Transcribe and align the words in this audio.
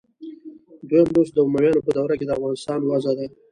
دویم 0.89 1.07
لوست 1.15 1.33
د 1.33 1.37
امویانو 1.45 1.85
په 1.85 1.91
دوره 1.97 2.15
کې 2.17 2.25
د 2.27 2.31
افغانستان 2.35 2.79
وضع 2.89 3.13
ده. 3.19 3.25